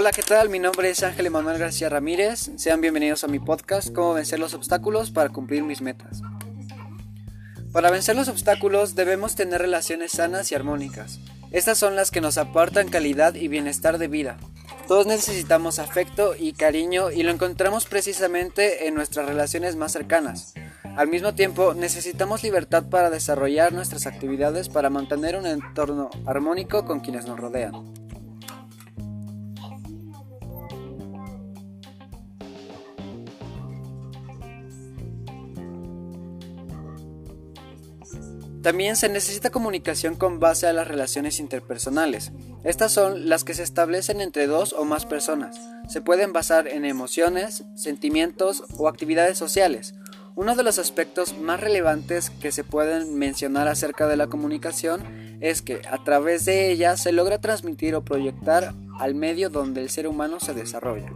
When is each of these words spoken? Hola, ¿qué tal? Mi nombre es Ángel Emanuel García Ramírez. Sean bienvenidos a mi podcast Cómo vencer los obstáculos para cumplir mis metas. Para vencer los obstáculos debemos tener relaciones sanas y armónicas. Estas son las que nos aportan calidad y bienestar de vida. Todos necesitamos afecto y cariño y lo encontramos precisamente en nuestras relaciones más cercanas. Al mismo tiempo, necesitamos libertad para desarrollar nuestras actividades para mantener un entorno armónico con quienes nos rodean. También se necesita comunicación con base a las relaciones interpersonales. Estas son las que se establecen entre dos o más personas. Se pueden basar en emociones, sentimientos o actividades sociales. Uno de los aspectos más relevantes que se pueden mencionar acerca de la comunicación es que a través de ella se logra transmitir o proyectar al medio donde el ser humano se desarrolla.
Hola, 0.00 0.12
¿qué 0.12 0.22
tal? 0.22 0.48
Mi 0.48 0.60
nombre 0.60 0.90
es 0.90 1.02
Ángel 1.02 1.26
Emanuel 1.26 1.58
García 1.58 1.88
Ramírez. 1.88 2.52
Sean 2.54 2.80
bienvenidos 2.80 3.24
a 3.24 3.26
mi 3.26 3.40
podcast 3.40 3.92
Cómo 3.92 4.14
vencer 4.14 4.38
los 4.38 4.54
obstáculos 4.54 5.10
para 5.10 5.30
cumplir 5.30 5.64
mis 5.64 5.80
metas. 5.82 6.22
Para 7.72 7.90
vencer 7.90 8.14
los 8.14 8.28
obstáculos 8.28 8.94
debemos 8.94 9.34
tener 9.34 9.60
relaciones 9.60 10.12
sanas 10.12 10.52
y 10.52 10.54
armónicas. 10.54 11.18
Estas 11.50 11.78
son 11.78 11.96
las 11.96 12.12
que 12.12 12.20
nos 12.20 12.38
aportan 12.38 12.90
calidad 12.90 13.34
y 13.34 13.48
bienestar 13.48 13.98
de 13.98 14.06
vida. 14.06 14.36
Todos 14.86 15.08
necesitamos 15.08 15.80
afecto 15.80 16.36
y 16.38 16.52
cariño 16.52 17.10
y 17.10 17.24
lo 17.24 17.32
encontramos 17.32 17.86
precisamente 17.86 18.86
en 18.86 18.94
nuestras 18.94 19.26
relaciones 19.26 19.74
más 19.74 19.90
cercanas. 19.90 20.54
Al 20.96 21.08
mismo 21.08 21.34
tiempo, 21.34 21.74
necesitamos 21.74 22.44
libertad 22.44 22.84
para 22.88 23.10
desarrollar 23.10 23.72
nuestras 23.72 24.06
actividades 24.06 24.68
para 24.68 24.90
mantener 24.90 25.36
un 25.36 25.46
entorno 25.46 26.08
armónico 26.24 26.84
con 26.84 27.00
quienes 27.00 27.26
nos 27.26 27.40
rodean. 27.40 27.97
También 38.68 38.96
se 38.96 39.08
necesita 39.08 39.48
comunicación 39.48 40.14
con 40.14 40.40
base 40.40 40.66
a 40.66 40.74
las 40.74 40.86
relaciones 40.86 41.40
interpersonales. 41.40 42.32
Estas 42.64 42.92
son 42.92 43.26
las 43.26 43.42
que 43.42 43.54
se 43.54 43.62
establecen 43.62 44.20
entre 44.20 44.46
dos 44.46 44.74
o 44.74 44.84
más 44.84 45.06
personas. 45.06 45.58
Se 45.88 46.02
pueden 46.02 46.34
basar 46.34 46.68
en 46.68 46.84
emociones, 46.84 47.64
sentimientos 47.74 48.64
o 48.76 48.86
actividades 48.86 49.38
sociales. 49.38 49.94
Uno 50.34 50.54
de 50.54 50.64
los 50.64 50.78
aspectos 50.78 51.38
más 51.38 51.60
relevantes 51.60 52.28
que 52.28 52.52
se 52.52 52.62
pueden 52.62 53.14
mencionar 53.14 53.68
acerca 53.68 54.06
de 54.06 54.18
la 54.18 54.26
comunicación 54.26 55.38
es 55.40 55.62
que 55.62 55.80
a 55.90 56.04
través 56.04 56.44
de 56.44 56.70
ella 56.70 56.98
se 56.98 57.12
logra 57.12 57.40
transmitir 57.40 57.94
o 57.94 58.04
proyectar 58.04 58.74
al 58.98 59.14
medio 59.14 59.48
donde 59.48 59.80
el 59.80 59.88
ser 59.88 60.06
humano 60.06 60.40
se 60.40 60.52
desarrolla. 60.52 61.10